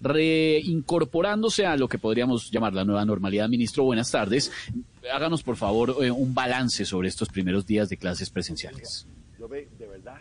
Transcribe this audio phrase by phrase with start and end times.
[0.00, 4.52] Reincorporándose a lo que podríamos llamar la nueva normalidad, ministro, buenas tardes.
[5.12, 9.06] Háganos, por favor, eh, un balance sobre estos primeros días de clases presenciales.
[9.38, 10.18] Yo ve, de verdad,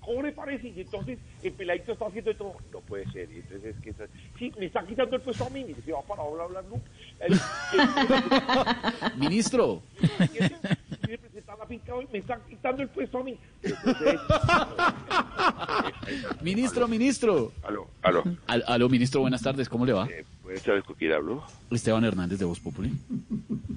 [0.00, 0.68] ¿cómo le parece?
[0.68, 2.52] Y entonces el peladito está haciendo esto.
[2.72, 3.30] No puede ser.
[3.32, 4.06] Y entonces es que está-
[4.38, 5.64] sí, me está quitando el puesto a mí.
[5.84, 6.64] Se va para hablar.
[7.20, 7.40] El-
[9.18, 9.82] Ministro,
[10.18, 10.56] el-
[12.12, 13.38] me está quitando el puesto a mí.
[13.62, 14.20] Entonces,
[16.42, 17.52] ministro, ministro.
[17.62, 18.24] aló, aló.
[18.46, 20.06] Al- aló, ministro, buenas tardes, ¿cómo le va?
[20.10, 21.44] Eh, ¿Puedes saber con quién hablo?
[21.70, 22.92] Esteban Hernández de Voz Populi.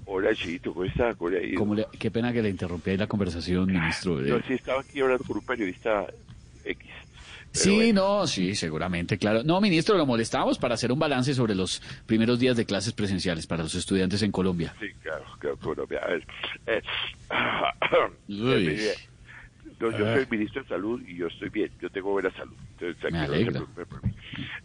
[0.06, 1.14] Hola, Chito, ¿cómo está?
[1.16, 1.54] ¿Cómo le?
[1.56, 4.22] ¿Cómo le- qué pena que le interrumpí ahí la conversación, ministro.
[4.22, 6.06] Yo Eh, sí estaba aquí hablando con un periodista
[6.64, 6.88] X.
[7.54, 9.44] Sí, bueno, no, sí, seguramente, claro.
[9.44, 13.46] No, ministro, lo molestamos para hacer un balance sobre los primeros días de clases presenciales
[13.46, 14.74] para los estudiantes en Colombia.
[14.80, 16.26] Sí, claro, claro, no, vea, a ver.
[16.68, 16.82] Eh,
[19.82, 22.56] no, yo soy ministro de salud y yo estoy bien, yo tengo buena salud.
[22.78, 23.02] Entonces,
[23.36, 23.60] alegra.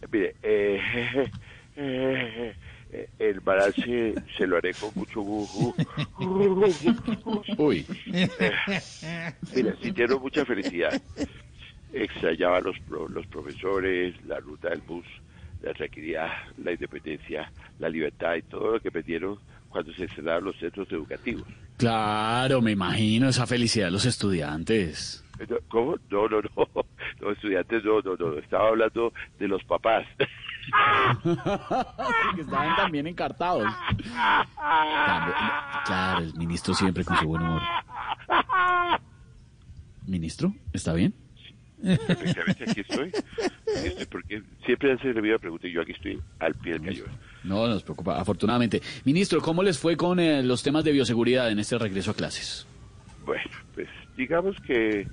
[0.01, 1.31] Eh, Mire, eh,
[1.75, 2.55] eh,
[2.91, 5.75] eh, el balance se lo haré con mucho gusto.
[7.57, 7.85] Uy,
[9.55, 11.01] Mira, sintieron mucha felicidad.
[11.93, 15.05] Extrañaba los, pro- los profesores, la ruta del bus,
[15.61, 19.39] la tranquilidad, la independencia, la libertad y todo lo que perdieron
[19.69, 21.47] cuando se cerraron los centros educativos.
[21.77, 25.23] Claro, me imagino esa felicidad de los estudiantes.
[25.69, 25.95] ¿Cómo?
[26.09, 26.67] No, no, no.
[27.19, 28.39] Los estudiantes no, no, no.
[28.39, 30.05] Estaba hablando de los papás.
[32.35, 33.71] que estaban también encartados.
[35.85, 37.61] Claro, el ministro siempre con su buen humor.
[40.05, 41.13] Ministro, ¿está bien?
[41.83, 43.11] Efectivamente, aquí estoy.
[43.85, 47.05] Estoy porque siempre hacen la misma pregunta y yo aquí estoy al pie del cañón.
[47.43, 48.81] No nos preocupa, afortunadamente.
[49.05, 52.67] Ministro, ¿cómo les fue con eh, los temas de bioseguridad en este regreso a clases?
[53.25, 55.07] Bueno, pues digamos que,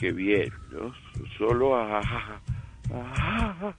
[0.00, 0.94] que bien, ¿no?
[1.38, 2.40] Solo a, a-
[2.92, 3.76] a-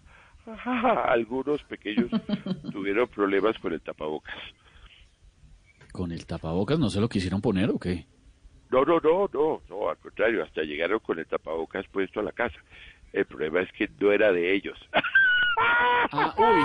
[0.47, 2.09] a- algunos pequeños
[2.71, 4.35] tuvieron problemas con el tapabocas.
[5.91, 8.05] ¿Con el tapabocas no se lo quisieron poner o qué?
[8.69, 12.31] No, no, no, no, no, al contrario, hasta llegaron con el tapabocas puesto a la
[12.33, 12.57] casa.
[13.13, 14.77] El problema es que no era de ellos.
[16.11, 16.63] Ah, uy.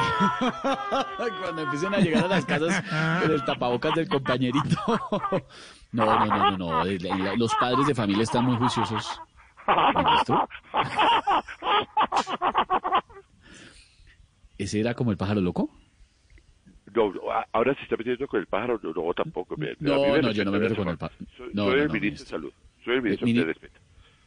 [1.43, 2.83] Cuando empiecen a llegar a las casas
[3.23, 4.77] con el tapabocas del compañerito.
[5.95, 6.83] No, no, no, no, no.
[6.87, 9.21] el- Los padres de familia están muy juiciosos.
[9.95, 10.49] ¿Ministro?
[14.57, 15.69] ¿Ese era como el pájaro loco?
[16.95, 17.13] No,
[17.53, 19.55] ahora se está metiendo con el pájaro, no, no tampoco.
[19.59, 21.27] me- No, no, yo no me meto con el pájaro.
[21.37, 22.25] Soy, No, soy el ministro ministro.
[22.25, 22.53] de Salud,
[22.85, 23.81] soy el ministro mini- de respeto.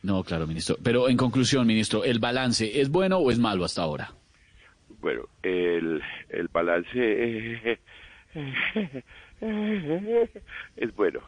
[0.06, 0.78] No, claro, ministro.
[0.84, 4.12] Pero en conclusión, ministro, ¿el balance es bueno o es malo hasta ahora?
[5.02, 7.80] Bueno, el, el balance
[9.42, 11.20] es bueno,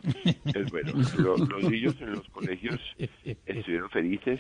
[0.46, 0.92] es bueno.
[1.18, 2.80] Lo- los niños en los colegios
[3.46, 4.40] estuvieron felices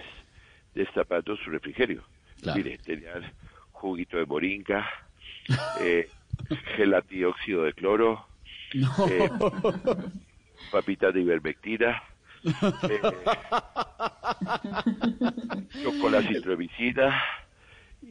[0.75, 2.03] destapando su refrigerio.
[2.41, 2.57] Claro.
[2.57, 3.23] Mire, tenían
[3.71, 4.87] juguito de moringa,
[5.81, 6.09] eh,
[6.75, 8.27] gelatióxido de cloro,
[8.73, 8.89] No.
[9.09, 9.29] eh,
[10.71, 12.03] papitas de ivermectina,
[12.43, 13.01] eh,
[15.83, 17.21] chocolate citromicina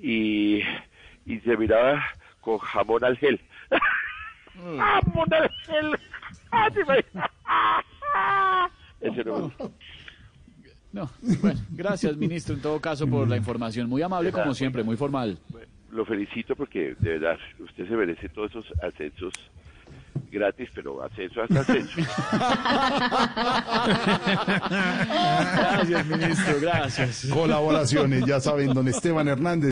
[0.02, 0.60] y,
[1.26, 2.02] y se miraba
[2.40, 3.40] con jamón al gel.
[4.54, 5.96] ¡Jamón al gel!
[7.44, 8.68] ¡Ah!
[9.00, 9.52] Ese no.
[10.92, 11.10] No,
[11.42, 13.88] bueno, gracias, ministro, en todo caso, por la información.
[13.88, 15.38] Muy amable, como siempre, muy formal.
[15.50, 19.34] Bueno, Lo felicito porque de verdad usted se merece todos esos ascensos
[20.30, 22.00] gratis, pero ascenso hasta ascenso.
[25.08, 27.26] Gracias, ministro, gracias.
[27.32, 29.64] Colaboraciones, ya saben, don Esteban Hernández.